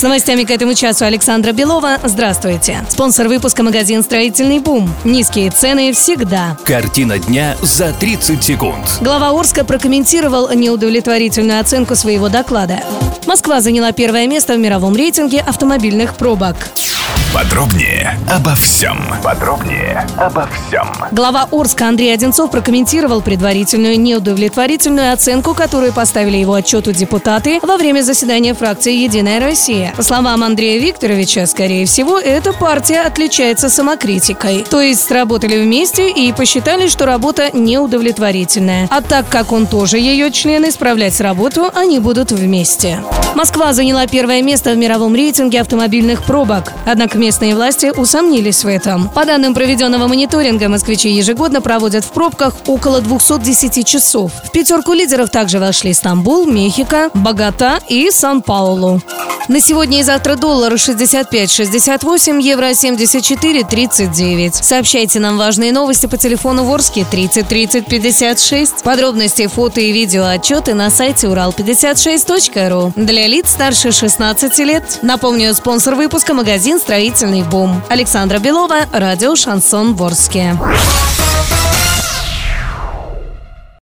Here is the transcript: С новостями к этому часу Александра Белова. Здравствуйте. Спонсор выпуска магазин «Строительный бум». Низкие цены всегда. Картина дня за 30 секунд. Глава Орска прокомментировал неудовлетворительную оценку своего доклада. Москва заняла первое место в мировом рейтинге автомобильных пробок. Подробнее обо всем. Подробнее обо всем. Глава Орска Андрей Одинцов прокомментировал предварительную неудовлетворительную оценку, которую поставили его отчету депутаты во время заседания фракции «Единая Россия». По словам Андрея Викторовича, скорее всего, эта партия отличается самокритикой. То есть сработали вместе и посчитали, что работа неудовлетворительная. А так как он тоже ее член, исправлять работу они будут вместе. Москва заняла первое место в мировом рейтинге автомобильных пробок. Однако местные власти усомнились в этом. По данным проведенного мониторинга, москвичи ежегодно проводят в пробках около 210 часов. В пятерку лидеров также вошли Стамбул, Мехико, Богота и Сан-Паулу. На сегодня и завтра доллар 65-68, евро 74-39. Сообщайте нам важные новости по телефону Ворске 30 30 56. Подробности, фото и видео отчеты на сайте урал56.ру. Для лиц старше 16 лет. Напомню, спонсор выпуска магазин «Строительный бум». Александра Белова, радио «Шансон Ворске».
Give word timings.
С 0.00 0.02
новостями 0.02 0.44
к 0.44 0.50
этому 0.50 0.72
часу 0.72 1.04
Александра 1.04 1.52
Белова. 1.52 1.98
Здравствуйте. 2.02 2.86
Спонсор 2.88 3.28
выпуска 3.28 3.62
магазин 3.62 4.02
«Строительный 4.02 4.58
бум». 4.58 4.90
Низкие 5.04 5.50
цены 5.50 5.92
всегда. 5.92 6.56
Картина 6.64 7.18
дня 7.18 7.54
за 7.60 7.92
30 7.92 8.42
секунд. 8.42 8.78
Глава 9.02 9.38
Орска 9.38 9.62
прокомментировал 9.62 10.54
неудовлетворительную 10.54 11.60
оценку 11.60 11.96
своего 11.96 12.30
доклада. 12.30 12.80
Москва 13.26 13.60
заняла 13.60 13.92
первое 13.92 14.26
место 14.26 14.54
в 14.54 14.58
мировом 14.58 14.96
рейтинге 14.96 15.40
автомобильных 15.40 16.14
пробок. 16.14 16.56
Подробнее 17.32 18.18
обо 18.28 18.56
всем. 18.56 18.98
Подробнее 19.22 20.04
обо 20.16 20.48
всем. 20.48 20.88
Глава 21.12 21.46
Орска 21.52 21.86
Андрей 21.86 22.12
Одинцов 22.12 22.50
прокомментировал 22.50 23.22
предварительную 23.22 24.00
неудовлетворительную 24.00 25.12
оценку, 25.12 25.54
которую 25.54 25.92
поставили 25.92 26.38
его 26.38 26.54
отчету 26.54 26.90
депутаты 26.90 27.60
во 27.62 27.76
время 27.76 28.02
заседания 28.02 28.52
фракции 28.52 28.94
«Единая 28.94 29.38
Россия». 29.38 29.94
По 29.96 30.02
словам 30.02 30.42
Андрея 30.42 30.80
Викторовича, 30.80 31.46
скорее 31.46 31.86
всего, 31.86 32.18
эта 32.18 32.52
партия 32.52 33.02
отличается 33.02 33.68
самокритикой. 33.70 34.64
То 34.68 34.80
есть 34.80 35.02
сработали 35.06 35.62
вместе 35.62 36.10
и 36.10 36.32
посчитали, 36.32 36.88
что 36.88 37.06
работа 37.06 37.50
неудовлетворительная. 37.52 38.88
А 38.90 39.02
так 39.02 39.28
как 39.28 39.52
он 39.52 39.68
тоже 39.68 39.98
ее 39.98 40.32
член, 40.32 40.68
исправлять 40.68 41.20
работу 41.20 41.70
они 41.74 42.00
будут 42.00 42.32
вместе. 42.32 43.00
Москва 43.36 43.72
заняла 43.72 44.08
первое 44.08 44.42
место 44.42 44.72
в 44.72 44.76
мировом 44.76 45.14
рейтинге 45.14 45.60
автомобильных 45.60 46.24
пробок. 46.24 46.72
Однако 46.84 47.19
местные 47.20 47.54
власти 47.54 47.92
усомнились 47.96 48.64
в 48.64 48.66
этом. 48.66 49.08
По 49.10 49.24
данным 49.24 49.54
проведенного 49.54 50.08
мониторинга, 50.08 50.68
москвичи 50.68 51.10
ежегодно 51.10 51.60
проводят 51.60 52.04
в 52.04 52.10
пробках 52.10 52.54
около 52.66 53.00
210 53.00 53.86
часов. 53.86 54.32
В 54.44 54.50
пятерку 54.50 54.92
лидеров 54.94 55.30
также 55.30 55.60
вошли 55.60 55.92
Стамбул, 55.94 56.46
Мехико, 56.46 57.10
Богота 57.14 57.80
и 57.88 58.10
Сан-Паулу. 58.10 59.00
На 59.48 59.60
сегодня 59.60 60.00
и 60.00 60.02
завтра 60.02 60.36
доллар 60.36 60.74
65-68, 60.74 62.40
евро 62.40 62.70
74-39. 62.70 64.62
Сообщайте 64.62 65.18
нам 65.18 65.38
важные 65.38 65.72
новости 65.72 66.06
по 66.06 66.16
телефону 66.16 66.62
Ворске 66.64 67.04
30 67.10 67.48
30 67.48 67.86
56. 67.86 68.82
Подробности, 68.84 69.48
фото 69.48 69.80
и 69.80 69.90
видео 69.90 70.24
отчеты 70.24 70.74
на 70.74 70.88
сайте 70.90 71.26
урал56.ру. 71.26 72.92
Для 72.94 73.26
лиц 73.26 73.50
старше 73.50 73.90
16 73.90 74.58
лет. 74.60 75.00
Напомню, 75.02 75.52
спонсор 75.54 75.96
выпуска 75.96 76.32
магазин 76.32 76.78
«Строительный 77.10 77.42
бум». 77.42 77.82
Александра 77.88 78.38
Белова, 78.38 78.86
радио 78.92 79.34
«Шансон 79.34 79.94
Ворске». 79.96 80.56